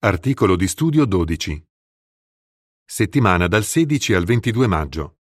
[0.00, 1.60] Articolo di studio 12.
[2.84, 5.18] Settimana dal 16 al 22 maggio.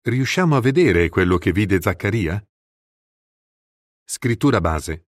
[0.00, 2.44] Riusciamo a vedere quello che vide Zaccaria?
[4.02, 5.06] Scrittura base.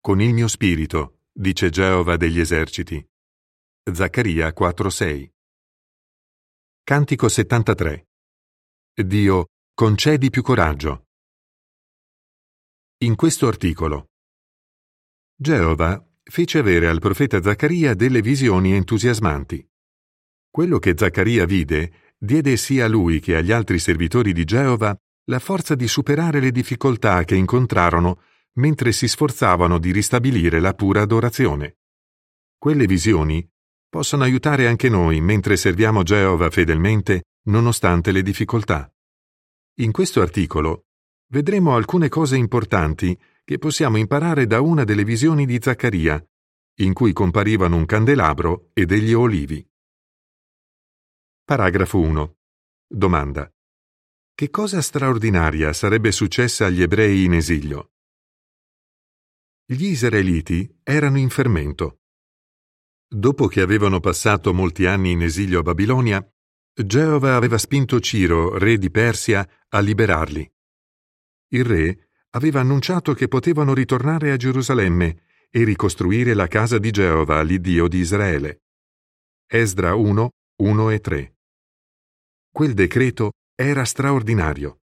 [0.00, 3.08] Con il mio spirito, dice Geova degli eserciti.
[3.84, 5.30] Zaccaria 4:6.
[6.82, 8.08] Cantico 73.
[8.94, 11.06] Dio, concedi più coraggio.
[13.04, 14.10] In questo articolo.
[15.36, 19.68] Geova fece avere al profeta Zaccaria delle visioni entusiasmanti.
[20.48, 25.38] Quello che Zaccaria vide diede sia a lui che agli altri servitori di Geova la
[25.40, 28.22] forza di superare le difficoltà che incontrarono
[28.54, 31.78] mentre si sforzavano di ristabilire la pura adorazione.
[32.56, 33.48] Quelle visioni
[33.88, 38.88] possono aiutare anche noi mentre serviamo Geova fedelmente nonostante le difficoltà.
[39.80, 40.84] In questo articolo
[41.32, 43.18] vedremo alcune cose importanti
[43.50, 46.24] che possiamo imparare da una delle visioni di Zaccaria,
[46.82, 49.68] in cui comparivano un candelabro e degli olivi.
[51.42, 52.36] Paragrafo 1.
[52.86, 53.52] Domanda.
[54.36, 57.94] Che cosa straordinaria sarebbe successa agli ebrei in esilio?
[59.64, 62.02] Gli israeliti erano in fermento.
[63.04, 66.24] Dopo che avevano passato molti anni in esilio a Babilonia,
[66.72, 70.48] Geova aveva spinto Ciro, re di Persia, a liberarli.
[71.48, 77.42] Il re aveva annunciato che potevano ritornare a Gerusalemme e ricostruire la casa di Geova,
[77.42, 78.62] l'Iddio di Israele.
[79.46, 80.30] Esdra 1,
[80.62, 81.34] 1 e 3.
[82.52, 84.78] Quel decreto era straordinario.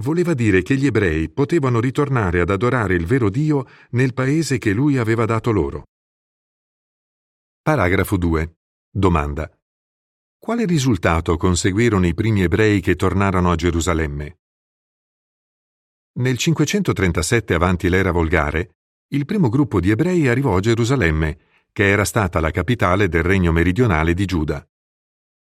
[0.00, 4.72] Voleva dire che gli ebrei potevano ritornare ad adorare il vero Dio nel paese che
[4.72, 5.86] lui aveva dato loro.
[7.62, 8.56] Paragrafo 2.
[8.90, 9.50] Domanda.
[10.38, 14.38] Quale risultato conseguirono i primi ebrei che tornarono a Gerusalemme?
[16.18, 18.74] Nel 537 avanti l'era volgare,
[19.12, 21.38] il primo gruppo di ebrei arrivò a Gerusalemme,
[21.70, 24.66] che era stata la capitale del regno meridionale di Giuda.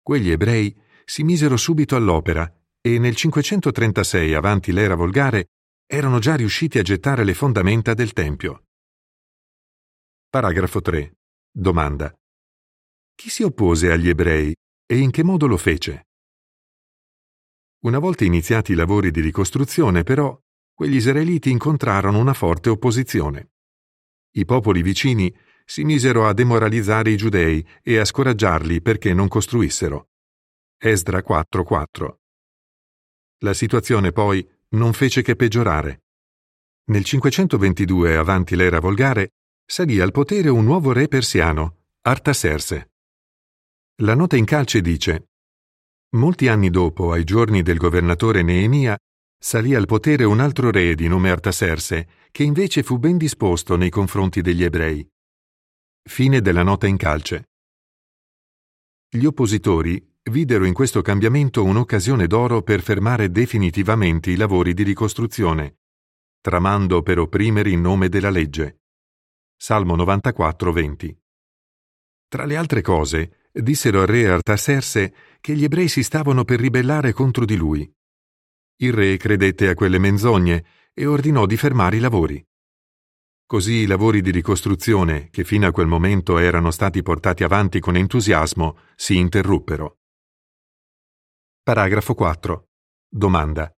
[0.01, 2.49] Quegli ebrei si misero subito all'opera
[2.79, 5.49] e nel 536 avanti l'era volgare
[5.85, 8.63] erano già riusciti a gettare le fondamenta del Tempio.
[10.29, 11.17] Paragrafo 3.
[11.51, 12.17] Domanda.
[13.13, 14.55] Chi si oppose agli ebrei
[14.85, 16.07] e in che modo lo fece?
[17.79, 20.40] Una volta iniziati i lavori di ricostruzione, però,
[20.81, 23.51] quegli israeliti incontrarono una forte opposizione.
[24.31, 25.31] I popoli vicini
[25.63, 30.09] si misero a demoralizzare i giudei e a scoraggiarli perché non costruissero.
[30.79, 32.21] Esdra 4:4.
[33.43, 36.05] La situazione poi non fece che peggiorare.
[36.85, 39.33] Nel 522 avanti l'era volgare
[39.63, 42.93] salì al potere un nuovo re persiano, Artaserse.
[43.97, 45.27] La nota in calce dice
[46.15, 48.97] Molti anni dopo, ai giorni del governatore Neemia,
[49.43, 53.89] salì al potere un altro re di nome Artaserse, che invece fu ben disposto nei
[53.89, 55.05] confronti degli ebrei.
[56.03, 57.49] Fine della nota in calce.
[59.09, 65.79] Gli oppositori videro in questo cambiamento un'occasione d'oro per fermare definitivamente i lavori di ricostruzione,
[66.39, 68.81] tramando per opprimere in nome della legge.
[69.57, 71.19] Salmo 94, 20.
[72.27, 77.11] Tra le altre cose, dissero al re Artaserse che gli ebrei si stavano per ribellare
[77.11, 77.91] contro di lui.
[78.81, 82.43] Il re credette a quelle menzogne e ordinò di fermare i lavori.
[83.45, 87.95] Così i lavori di ricostruzione, che fino a quel momento erano stati portati avanti con
[87.95, 89.99] entusiasmo, si interruppero.
[91.61, 92.69] Paragrafo 4.
[93.07, 93.71] Domanda.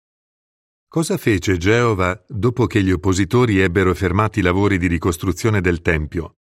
[0.88, 6.38] Cosa fece Geova dopo che gli oppositori ebbero fermati i lavori di ricostruzione del Tempio?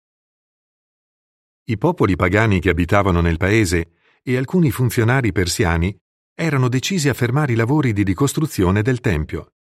[1.65, 5.99] I popoli pagani che abitavano nel paese e alcuni funzionari persiani
[6.35, 9.53] erano decisi a fermare i lavori di ricostruzione del Tempio.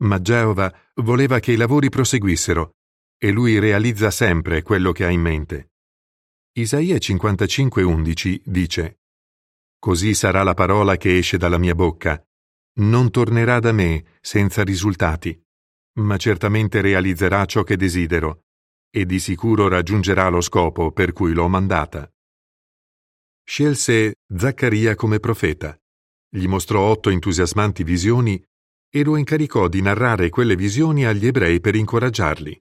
[0.00, 2.76] Ma Geova voleva che i lavori proseguissero
[3.18, 5.72] e lui realizza sempre quello che ha in mente.
[6.52, 9.00] Isaia 55:11 dice
[9.78, 12.22] Così sarà la parola che esce dalla mia bocca.
[12.76, 15.40] Non tornerà da me senza risultati,
[16.00, 18.44] ma certamente realizzerà ciò che desidero
[18.90, 22.08] e di sicuro raggiungerà lo scopo per cui l'ho mandata.
[23.46, 25.78] Scelse Zaccaria come profeta,
[26.30, 28.42] gli mostrò otto entusiasmanti visioni
[28.90, 32.60] e lo incaricò di narrare quelle visioni agli ebrei per incoraggiarli.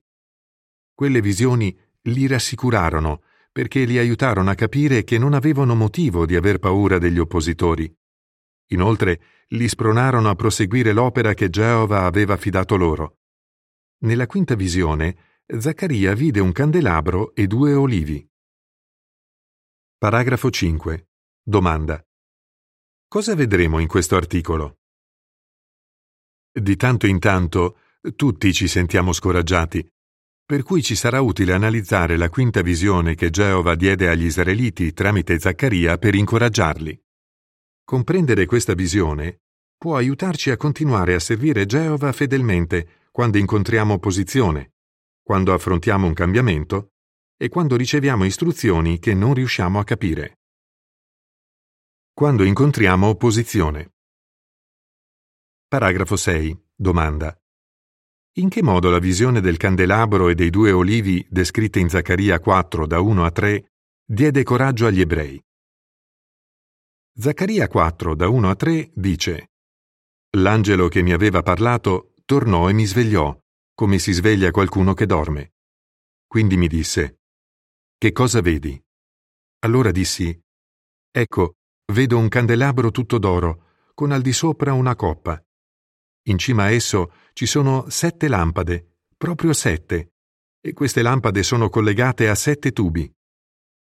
[0.93, 1.75] Quelle visioni
[2.07, 7.17] li rassicurarono perché li aiutarono a capire che non avevano motivo di aver paura degli
[7.17, 7.91] oppositori.
[8.71, 13.19] Inoltre li spronarono a proseguire l'opera che Geova aveva affidato loro.
[13.99, 15.15] Nella quinta visione,
[15.45, 18.27] Zaccaria vide un candelabro e due olivi.
[20.03, 21.07] Paragrafo 5.
[21.41, 22.05] Domanda.
[23.07, 24.79] Cosa vedremo in questo articolo?
[26.51, 27.77] Di tanto in tanto
[28.17, 29.89] tutti ci sentiamo scoraggiati.
[30.45, 35.39] per cui ci sarà utile analizzare la quinta visione che Geova diede agli israeliti tramite
[35.39, 37.01] Zaccaria per incoraggiarli.
[37.85, 39.43] Comprendere questa visione
[39.77, 44.73] può aiutarci a continuare a servire Geova fedelmente quando incontriamo opposizione,
[45.23, 46.92] quando affrontiamo un cambiamento
[47.43, 50.37] e quando riceviamo istruzioni che non riusciamo a capire.
[52.13, 53.95] Quando incontriamo opposizione.
[55.67, 56.69] Paragrafo 6.
[56.73, 57.37] Domanda.
[58.37, 62.87] In che modo la visione del candelabro e dei due olivi descritte in Zaccaria 4
[62.87, 63.71] da 1 a 3
[64.05, 65.43] diede coraggio agli ebrei?
[67.13, 69.51] Zaccaria 4 da 1 a 3 dice
[70.37, 73.37] L'angelo che mi aveva parlato tornò e mi svegliò,
[73.73, 75.55] come si sveglia qualcuno che dorme.
[76.25, 77.17] Quindi mi disse
[78.03, 78.77] Che cosa vedi?
[79.59, 80.37] Allora dissi
[81.09, 81.53] Ecco,
[81.93, 85.41] vedo un candelabro tutto d'oro, con al di sopra una coppa.
[86.23, 90.15] In cima a esso ci sono sette lampade, proprio sette,
[90.59, 93.09] e queste lampade sono collegate a sette tubi.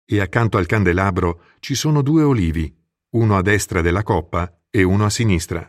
[0.05, 2.71] E accanto al candelabro ci sono due olivi,
[3.15, 5.67] uno a destra della coppa e uno a sinistra.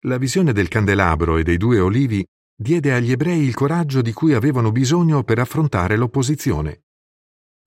[0.00, 2.22] La visione del candelabro e dei due olivi
[2.54, 6.82] diede agli ebrei il coraggio di cui avevano bisogno per affrontare l'opposizione.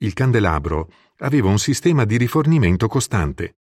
[0.04, 3.60] Il candelabro aveva un sistema di rifornimento costante.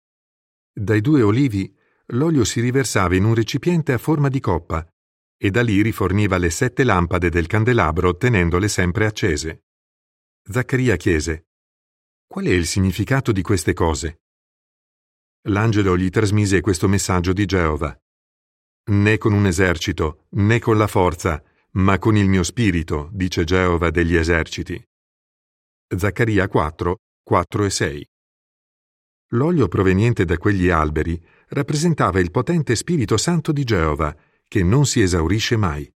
[0.71, 1.75] Dai due olivi
[2.13, 4.88] l'olio si riversava in un recipiente a forma di coppa
[5.38, 9.65] e da lì riforniva le sette lampade del candelabro tenendole sempre accese.
[10.50, 11.47] Zaccaria chiese
[12.25, 14.21] Qual è il significato di queste cose?
[15.50, 17.97] L'angelo gli trasmise questo messaggio di Geova.
[18.91, 23.89] Né con un esercito, né con la forza, ma con il mio spirito, dice Geova
[23.89, 24.88] degli eserciti.
[25.97, 28.07] Zaccaria 4, 4 e 6.
[29.30, 34.15] L'olio proveniente da quegli alberi rappresentava il potente Spirito Santo di Geova,
[34.47, 35.91] che non si esaurisce mai.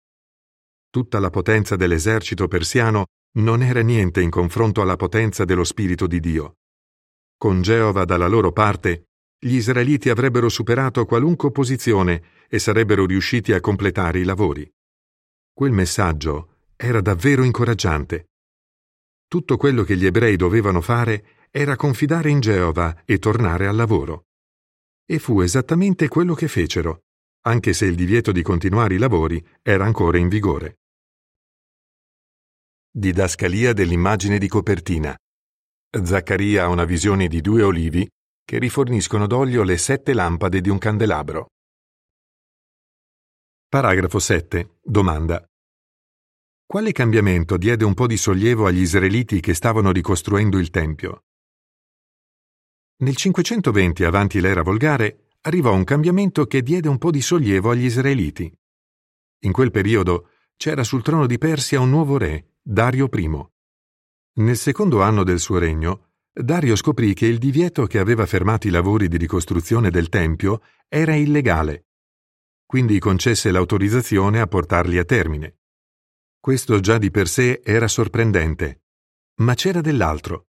[0.92, 3.06] Tutta la potenza dell'esercito persiano
[3.38, 6.58] non era niente in confronto alla potenza dello Spirito di Dio.
[7.36, 9.06] Con Geova dalla loro parte,
[9.40, 14.70] gli israeliti avrebbero superato qualunque opposizione e sarebbero riusciti a completare i lavori.
[15.52, 18.29] Quel messaggio era davvero incoraggiante.
[19.30, 24.26] Tutto quello che gli ebrei dovevano fare era confidare in Geova e tornare al lavoro.
[25.06, 27.04] E fu esattamente quello che fecero
[27.42, 30.80] anche se il divieto di continuare i lavori era ancora in vigore.
[32.92, 35.16] Didascalia dell'immagine di copertina.
[36.04, 38.08] Zaccaria ha una visione di due olivi
[38.44, 41.48] che riforniscono d'olio le sette lampade di un candelabro.
[43.68, 44.80] Paragrafo 7.
[44.82, 45.49] Domanda.
[46.72, 51.24] Quale cambiamento diede un po' di sollievo agli israeliti che stavano ricostruendo il Tempio?
[52.98, 57.86] Nel 520 avanti l'era volgare arrivò un cambiamento che diede un po' di sollievo agli
[57.86, 58.56] israeliti.
[59.46, 63.48] In quel periodo c'era sul trono di Persia un nuovo re, Dario I.
[64.34, 68.70] Nel secondo anno del suo regno, Dario scoprì che il divieto che aveva fermato i
[68.70, 71.88] lavori di ricostruzione del Tempio era illegale.
[72.64, 75.59] Quindi concesse l'autorizzazione a portarli a termine.
[76.42, 78.84] Questo già di per sé era sorprendente.
[79.42, 80.48] Ma c'era dell'altro.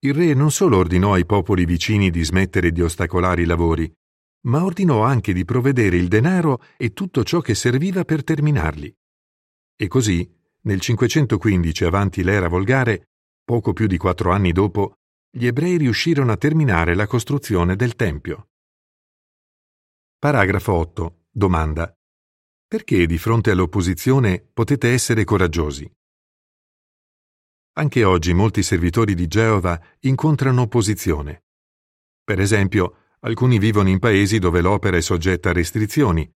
[0.00, 3.92] Il re non solo ordinò ai popoli vicini di smettere di ostacolare i lavori,
[4.42, 8.96] ma ordinò anche di provvedere il denaro e tutto ciò che serviva per terminarli.
[9.76, 13.10] E così, nel 515 avanti l'era volgare,
[13.44, 14.98] poco più di quattro anni dopo,
[15.28, 18.50] gli ebrei riuscirono a terminare la costruzione del Tempio.
[20.18, 21.24] Paragrafo 8.
[21.30, 21.92] Domanda.
[22.70, 25.90] Perché di fronte all'opposizione potete essere coraggiosi?
[27.72, 31.46] Anche oggi molti servitori di Geova incontrano opposizione.
[32.22, 36.30] Per esempio, Alcuni vivono in paesi dove l'opera è soggetta a restrizioni.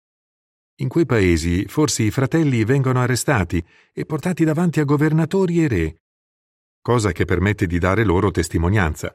[0.77, 3.61] In quei paesi forse i fratelli vengono arrestati
[3.91, 6.01] e portati davanti a governatori e re,
[6.81, 9.13] cosa che permette di dare loro testimonianza.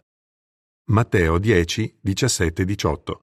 [0.90, 3.20] Matteo 10, 17, 18.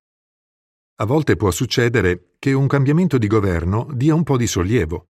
[0.95, 5.07] A volte può succedere che un cambiamento di governo dia un po' di sollievo,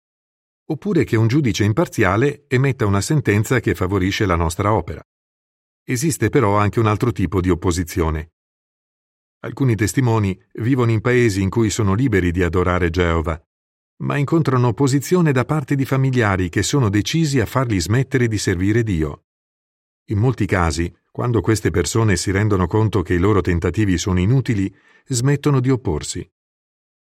[0.66, 5.02] oppure che un giudice imparziale emetta una sentenza che favorisce la nostra opera.
[5.82, 8.32] Esiste però anche un altro tipo di opposizione,
[9.44, 13.42] Alcuni testimoni vivono in paesi in cui sono liberi di adorare Geova,
[14.02, 18.82] ma incontrano opposizione da parte di familiari che sono decisi a farli smettere di servire
[18.82, 19.24] Dio.
[20.10, 24.70] In molti casi, quando queste persone si rendono conto che i loro tentativi sono inutili,
[25.06, 26.30] smettono di opporsi.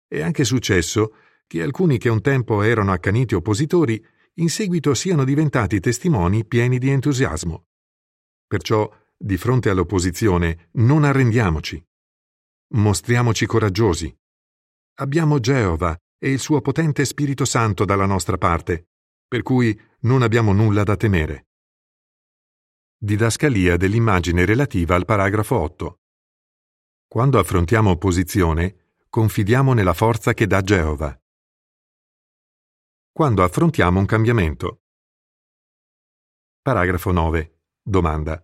[0.07, 4.03] È anche successo che alcuni che un tempo erano accaniti oppositori
[4.35, 7.65] in seguito siano diventati testimoni pieni di entusiasmo.
[8.45, 11.83] Perciò, di fronte all'opposizione, non arrendiamoci.
[12.75, 14.15] Mostriamoci coraggiosi.
[14.99, 18.89] Abbiamo Geova e il suo potente Spirito Santo dalla nostra parte,
[19.27, 21.47] per cui non abbiamo nulla da temere.
[22.97, 25.99] Didascalia dell'immagine relativa al paragrafo 8.
[27.07, 28.86] Quando affrontiamo opposizione,
[29.17, 31.19] confidiamo nella forza che dà Geova.
[33.11, 34.81] Quando affrontiamo un cambiamento.
[36.61, 37.61] Paragrafo 9.
[37.81, 38.39] Domanda.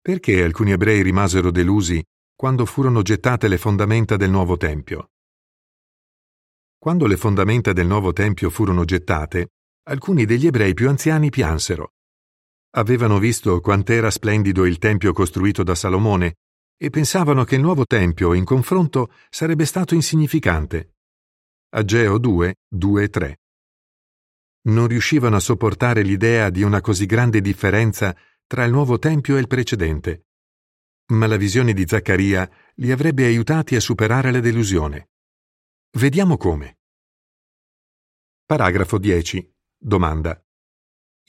[0.00, 2.00] Perché alcuni ebrei rimasero delusi
[2.36, 5.10] quando furono gettate le fondamenta del nuovo Tempio?
[6.78, 9.54] Quando le fondamenta del nuovo Tempio furono gettate,
[9.88, 11.94] alcuni degli ebrei più anziani piansero.
[12.76, 16.34] Avevano visto quant'era splendido il Tempio costruito da Salomone
[16.80, 20.94] e pensavano che il nuovo Tempio, in confronto, sarebbe stato insignificante.
[21.70, 23.40] Ageo 2, 2 e 3.
[24.68, 28.16] Non riuscivano a sopportare l'idea di una così grande differenza
[28.46, 30.26] tra il nuovo Tempio e il precedente.
[31.08, 35.10] Ma la visione di Zaccaria li avrebbe aiutati a superare la delusione.
[35.98, 36.78] Vediamo come.
[38.44, 39.52] Paragrafo 10.
[39.76, 40.40] Domanda.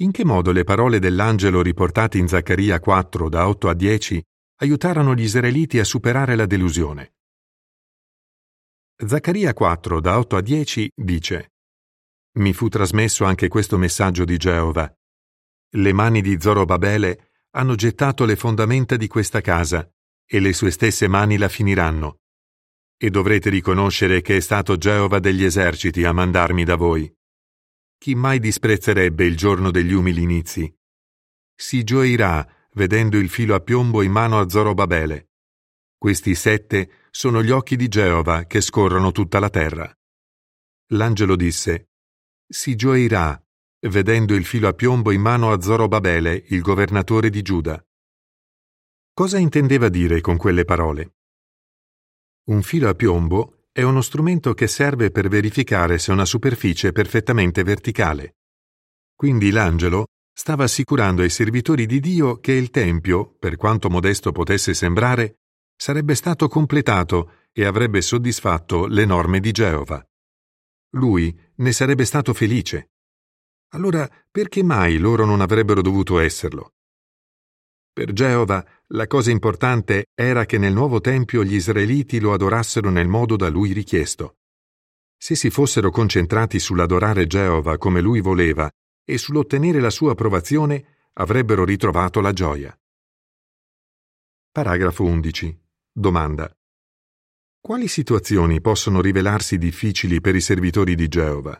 [0.01, 4.23] In che modo le parole dell'angelo riportate in Zaccaria 4 da 8 a 10
[4.61, 7.13] aiutarono gli israeliti a superare la delusione?
[9.05, 11.53] Zaccaria 4 da 8 a 10 dice
[12.39, 14.93] Mi fu trasmesso anche questo messaggio di Geova.
[15.75, 19.89] Le mani di Zorobabele hanno gettato le fondamenta di questa casa
[20.25, 22.19] e le sue stesse mani la finiranno
[22.97, 27.09] e dovrete riconoscere che è stato Geova degli eserciti a mandarmi da voi.
[27.97, 30.73] Chi mai disprezzerebbe il giorno degli umili inizi?
[31.55, 35.29] Si gioirà vedendo il filo a piombo in mano a Zorobabele.
[35.97, 39.93] Questi sette sono gli occhi di Geova che scorrono tutta la terra.
[40.93, 41.89] L'angelo disse,
[42.47, 43.41] Si gioirà
[43.87, 47.81] vedendo il filo a piombo in mano a Zorobabele, il governatore di Giuda.
[49.13, 51.15] Cosa intendeva dire con quelle parole?
[52.49, 56.91] Un filo a piombo è uno strumento che serve per verificare se una superficie è
[56.91, 58.37] perfettamente verticale.
[59.15, 60.07] Quindi l'angelo
[60.39, 65.39] stava assicurando ai servitori di Dio che il Tempio, per quanto modesto potesse sembrare,
[65.75, 70.01] sarebbe stato completato e avrebbe soddisfatto le norme di Geova.
[70.91, 72.91] Lui ne sarebbe stato felice.
[73.73, 76.71] Allora perché mai loro non avrebbero dovuto esserlo?
[77.91, 83.09] Per Geova la cosa importante era che nel nuovo Tempio gli israeliti lo adorassero nel
[83.09, 84.37] modo da lui richiesto.
[85.17, 88.71] Se si fossero concentrati sull'adorare Geova come lui voleva
[89.09, 92.79] e sull'ottenere la sua approvazione, avrebbero ritrovato la gioia.
[94.51, 95.59] Paragrafo 11.
[95.91, 96.55] Domanda.
[97.59, 101.59] Quali situazioni possono rivelarsi difficili per i servitori di Geova?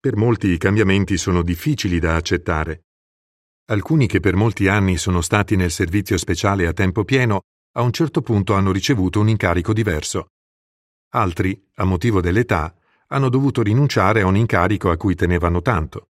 [0.00, 2.86] Per molti i cambiamenti sono difficili da accettare.
[3.66, 7.42] Alcuni che per molti anni sono stati nel servizio speciale a tempo pieno,
[7.74, 10.30] a un certo punto hanno ricevuto un incarico diverso.
[11.10, 12.74] Altri, a motivo dell'età,
[13.12, 16.08] hanno dovuto rinunciare a un incarico a cui tenevano tanto.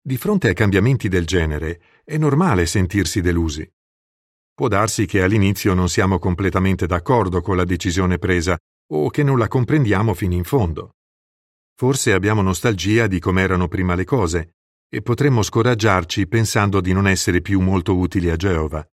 [0.00, 3.70] Di fronte ai cambiamenti del genere è normale sentirsi delusi.
[4.54, 8.56] Può darsi che all'inizio non siamo completamente d'accordo con la decisione presa
[8.92, 10.94] o che non la comprendiamo fino in fondo.
[11.76, 14.54] Forse abbiamo nostalgia di com'erano prima le cose
[14.88, 18.86] e potremmo scoraggiarci pensando di non essere più molto utili a Geova.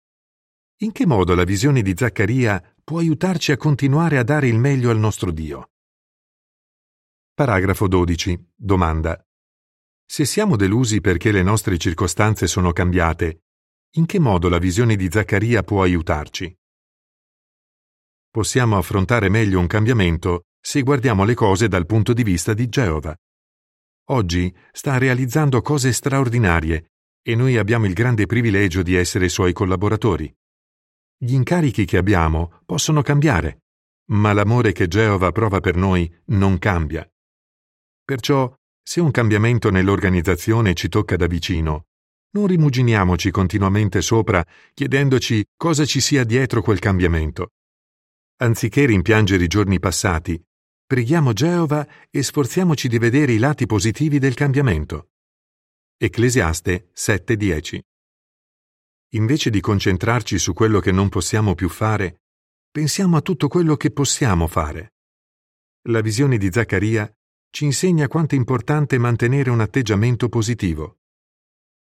[0.81, 4.89] In che modo la visione di Zaccaria può aiutarci a continuare a dare il meglio
[4.89, 5.71] al nostro Dio?
[7.39, 8.51] Paragrafo 12.
[8.53, 9.17] Domanda.
[10.05, 13.43] Se siamo delusi perché le nostre circostanze sono cambiate,
[13.91, 16.53] in che modo la visione di Zaccaria può aiutarci?
[18.29, 23.15] Possiamo affrontare meglio un cambiamento se guardiamo le cose dal punto di vista di Geova.
[24.09, 26.91] Oggi sta realizzando cose straordinarie
[27.21, 30.29] e noi abbiamo il grande privilegio di essere suoi collaboratori.
[31.17, 33.61] Gli incarichi che abbiamo possono cambiare,
[34.07, 37.09] ma l'amore che Geova prova per noi non cambia.
[38.09, 38.51] Perciò,
[38.81, 41.89] se un cambiamento nell'organizzazione ci tocca da vicino,
[42.31, 47.51] non rimuginiamoci continuamente sopra chiedendoci cosa ci sia dietro quel cambiamento.
[48.37, 50.43] Anziché rimpiangere i giorni passati,
[50.87, 55.09] Preghiamo Geova e sforziamoci di vedere i lati positivi del cambiamento.
[55.95, 57.79] Ecclesiaste 7:10
[59.09, 62.23] Invece di concentrarci su quello che non possiamo più fare,
[62.71, 64.93] pensiamo a tutto quello che possiamo fare.
[65.89, 67.07] La visione di Zaccaria
[67.51, 70.99] ci insegna quanto è importante mantenere un atteggiamento positivo.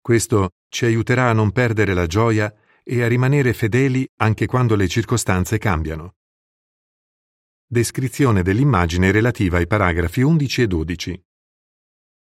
[0.00, 4.86] Questo ci aiuterà a non perdere la gioia e a rimanere fedeli anche quando le
[4.86, 6.14] circostanze cambiano.
[7.66, 11.24] Descrizione dell'immagine relativa ai paragrafi 11 e 12.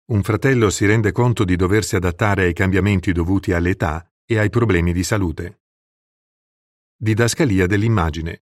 [0.06, 4.94] Un fratello si rende conto di doversi adattare ai cambiamenti dovuti all'età e ai problemi
[4.94, 5.62] di salute.
[6.96, 8.44] Didascalia dell'immagine.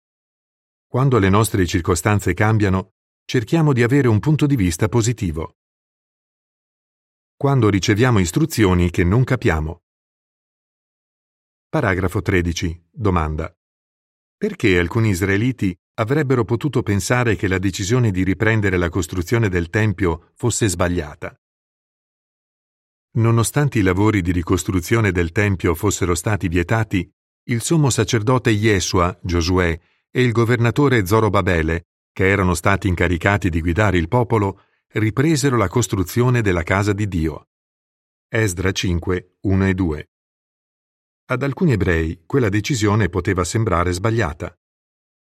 [0.87, 2.94] Quando le nostre circostanze cambiano,
[3.25, 5.57] cerchiamo di avere un punto di vista positivo.
[7.37, 9.83] quando riceviamo istruzioni che non capiamo.
[11.69, 12.89] Paragrafo 13.
[12.91, 13.53] Domanda.
[14.37, 20.31] Perché alcuni israeliti avrebbero potuto pensare che la decisione di riprendere la costruzione del Tempio
[20.35, 21.39] fosse sbagliata?
[23.17, 27.07] Nonostante i lavori di ricostruzione del Tempio fossero stati vietati,
[27.49, 29.79] il sommo sacerdote Yeshua, Giosuè,
[30.11, 36.43] e il governatore Zorobabele, che erano stati incaricati di guidare il popolo, ripresero la costruzione
[36.43, 37.49] della casa di Dio.
[38.29, 40.09] Esdra 5, 1 e 2.
[41.27, 44.57] Ad alcuni ebrei quella decisione poteva sembrare sbagliata.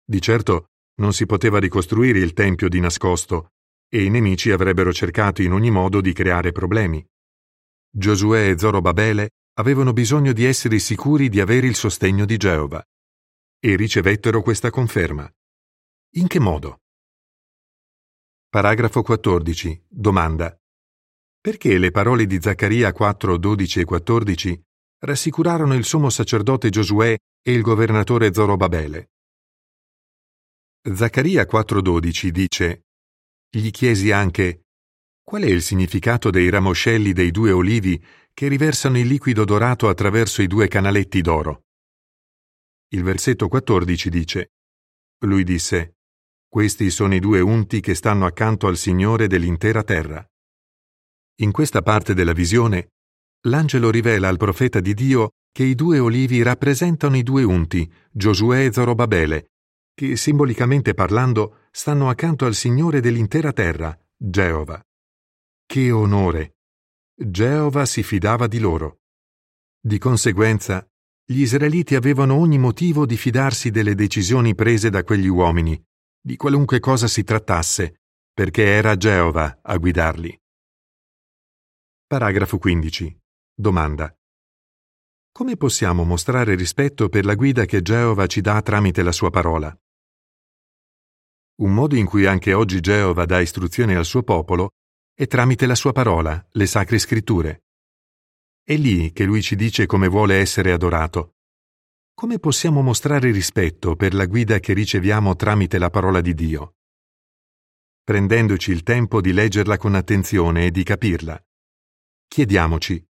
[0.03, 0.71] Di certo
[1.01, 3.51] non si poteva ricostruire il Tempio di nascosto
[3.87, 7.07] e i nemici avrebbero cercato in ogni modo di creare problemi.
[7.91, 12.83] Giosuè e Zorobabele avevano bisogno di essere sicuri di avere il sostegno di Geova
[13.59, 15.31] e ricevettero questa conferma.
[16.15, 16.81] In che modo?
[18.49, 19.85] Paragrafo 14.
[19.87, 20.53] Domanda.
[21.41, 24.63] Perché le parole di Zaccaria 4, 12 e 14
[25.05, 29.11] rassicurarono il sommo sacerdote Giosuè e il governatore Zorobabele?
[30.93, 32.87] Zaccaria 4,12 dice:
[33.49, 34.65] Gli chiesi anche:
[35.23, 40.43] Qual è il significato dei ramoscelli dei due olivi che riversano il liquido dorato attraverso
[40.43, 41.67] i due canaletti d'oro?
[42.89, 44.55] Il versetto 14 dice:
[45.19, 45.99] Lui disse:
[46.51, 50.27] questi sono i due unti che stanno accanto al Signore dell'intera terra.
[51.43, 52.89] In questa parte della visione,
[53.43, 58.65] l'angelo rivela al profeta di Dio che i due olivi rappresentano i due unti, Giosuè
[58.65, 59.53] e Zorobabele,
[59.95, 64.83] che simbolicamente parlando stanno accanto al Signore dell'intera terra, Geova.
[65.65, 66.57] Che onore!
[67.15, 69.03] Geova si fidava di loro.
[69.81, 70.85] Di conseguenza,
[71.25, 75.81] gli israeliti avevano ogni motivo di fidarsi delle decisioni prese da quegli uomini,
[76.23, 80.39] di qualunque cosa si trattasse, perché era Geova a guidarli.
[82.07, 83.19] Paragrafo 15.
[83.55, 84.15] Domanda.
[85.33, 89.75] Come possiamo mostrare rispetto per la guida che Geova ci dà tramite la sua parola?
[91.61, 94.73] Un modo in cui anche oggi Geova dà istruzioni al suo popolo
[95.15, 97.65] è tramite la sua parola, le sacre scritture.
[98.63, 101.37] È lì che lui ci dice come vuole essere adorato,
[102.21, 106.75] come possiamo mostrare rispetto per la guida che riceviamo tramite la parola di Dio?
[108.05, 111.43] Prendendoci il tempo di leggerla con attenzione e di capirla.
[112.29, 113.03] Chiediamoci,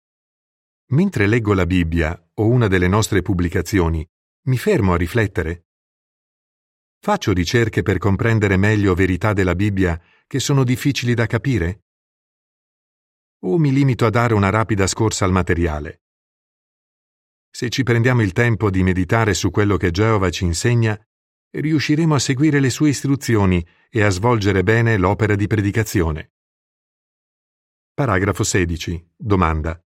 [0.89, 4.07] mentre leggo la Bibbia o una delle nostre pubblicazioni,
[4.43, 5.69] mi fermo a riflettere?
[7.01, 11.85] Faccio ricerche per comprendere meglio verità della Bibbia che sono difficili da capire?
[13.45, 16.03] O mi limito a dare una rapida scorsa al materiale?
[17.51, 20.99] Se ci prendiamo il tempo di meditare su quello che Geova ci insegna,
[21.51, 26.33] riusciremo a seguire le sue istruzioni e a svolgere bene l'opera di predicazione.
[27.95, 29.13] Paragrafo 16.
[29.17, 29.81] Domanda.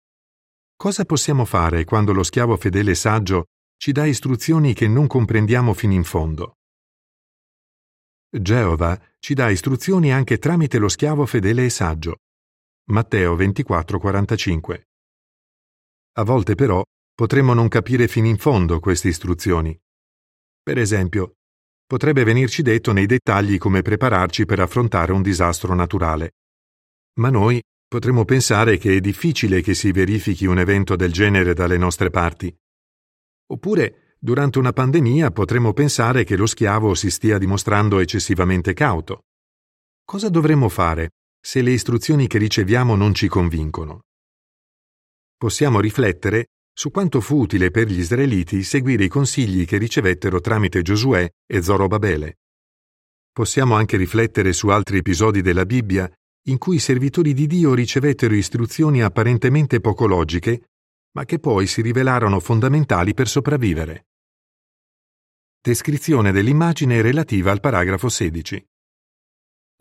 [0.77, 3.45] Cosa possiamo fare quando lo schiavo fedele saggio
[3.77, 6.55] ci dà istruzioni che non comprendiamo fino in fondo?
[8.31, 12.19] Geova ci dà istruzioni anche tramite lo schiavo fedele e saggio.
[12.91, 14.83] Matteo 24:45.
[16.15, 16.83] A volte però
[17.21, 19.79] potremmo non capire fino in fondo queste istruzioni.
[20.63, 21.35] Per esempio,
[21.85, 26.37] potrebbe venirci detto nei dettagli come prepararci per affrontare un disastro naturale.
[27.19, 31.77] Ma noi potremmo pensare che è difficile che si verifichi un evento del genere dalle
[31.77, 32.57] nostre parti.
[33.49, 39.25] Oppure, durante una pandemia, potremmo pensare che lo schiavo si stia dimostrando eccessivamente cauto.
[40.07, 44.05] Cosa dovremmo fare se le istruzioni che riceviamo non ci convincono?
[45.37, 50.83] Possiamo riflettere su quanto fu utile per gli israeliti seguire i consigli che ricevettero tramite
[50.83, 52.39] Giosuè e Zorobabele.
[53.33, 56.11] Possiamo anche riflettere su altri episodi della Bibbia
[56.45, 60.71] in cui i servitori di Dio ricevettero istruzioni apparentemente poco logiche,
[61.13, 64.07] ma che poi si rivelarono fondamentali per sopravvivere.
[65.61, 68.67] Descrizione dell'immagine relativa al paragrafo 16.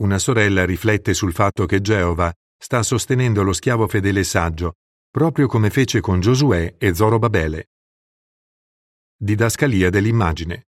[0.01, 4.73] Una sorella riflette sul fatto che Geova sta sostenendo lo schiavo fedele e saggio
[5.11, 7.71] proprio come fece con Giosuè e Zorobabele.
[9.15, 10.67] Didascalia dell'immagine.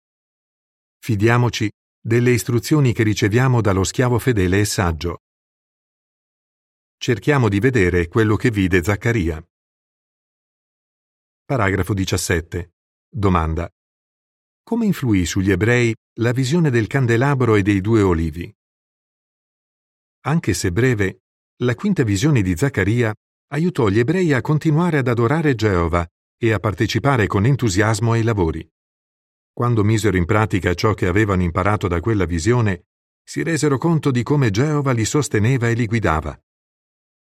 [0.98, 5.18] Fidiamoci delle istruzioni che riceviamo dallo schiavo fedele e saggio.
[6.96, 9.46] Cerchiamo di vedere quello che vide Zaccaria.
[11.44, 12.72] Paragrafo 17.
[13.08, 13.70] Domanda.
[14.62, 18.50] Come influì sugli ebrei la visione del candelabro e dei due olivi?
[20.22, 21.24] Anche se breve,
[21.62, 23.14] la quinta visione di Zaccaria
[23.52, 28.68] aiutò gli ebrei a continuare ad adorare Geova e a partecipare con entusiasmo ai lavori.
[29.52, 32.86] Quando misero in pratica ciò che avevano imparato da quella visione,
[33.22, 36.38] si resero conto di come Geova li sosteneva e li guidava.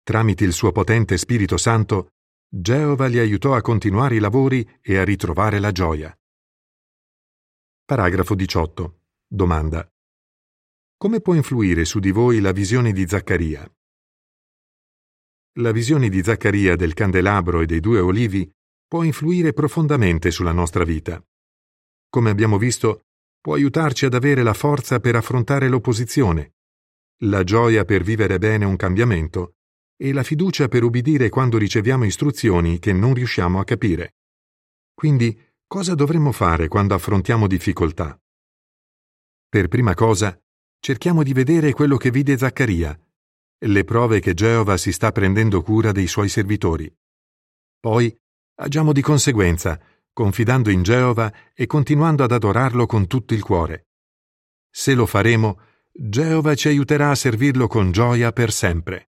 [0.02, 2.12] Tramite il suo potente Spirito Santo,
[2.48, 6.16] Geova li aiutò a continuare i lavori e a ritrovare la gioia.
[7.84, 9.00] Paragrafo 18.
[9.26, 9.86] Domanda.
[10.96, 13.70] Come può influire su di voi la visione di Zaccaria?
[15.58, 18.48] La visione di Zaccaria del candelabro e dei due olivi
[18.86, 21.20] può influire profondamente sulla nostra vita.
[22.08, 23.06] Come abbiamo visto,
[23.40, 26.54] può aiutarci ad avere la forza per affrontare l'opposizione,
[27.22, 29.56] la gioia per vivere bene un cambiamento
[29.96, 34.14] e la fiducia per ubbidire quando riceviamo istruzioni che non riusciamo a capire.
[34.94, 38.16] Quindi, cosa dovremmo fare quando affrontiamo difficoltà?
[39.48, 40.40] Per prima cosa,
[40.78, 42.96] cerchiamo di vedere quello che vide Zaccaria,
[43.60, 46.92] le prove che Geova si sta prendendo cura dei suoi servitori.
[47.80, 48.16] Poi,
[48.56, 49.80] agiamo di conseguenza,
[50.12, 53.88] confidando in Geova e continuando ad adorarlo con tutto il cuore.
[54.70, 59.10] Se lo faremo, Geova ci aiuterà a servirlo con gioia per sempre.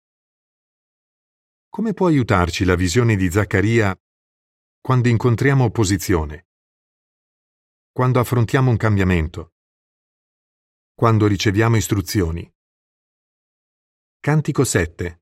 [1.70, 3.98] Come può aiutarci la visione di Zaccaria
[4.80, 6.48] quando incontriamo opposizione?
[7.92, 9.54] Quando affrontiamo un cambiamento?
[10.94, 12.55] Quando riceviamo istruzioni?
[14.26, 15.22] Cantico 7.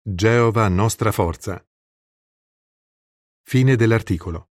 [0.00, 1.62] Geova nostra forza.
[3.42, 4.49] Fine dell'articolo.